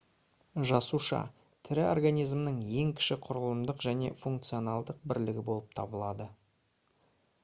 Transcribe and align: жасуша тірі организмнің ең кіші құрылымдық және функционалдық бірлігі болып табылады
жасуша 0.67 1.17
тірі 1.67 1.83
организмнің 1.89 2.57
ең 2.85 2.93
кіші 3.01 3.17
құрылымдық 3.27 3.85
және 3.89 4.09
функционалдық 4.23 5.05
бірлігі 5.13 5.45
болып 5.51 5.77
табылады 5.81 6.27